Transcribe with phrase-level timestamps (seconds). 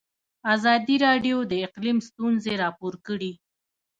[0.55, 3.31] ازادي راډیو د اقلیم ستونزې راپور کړي.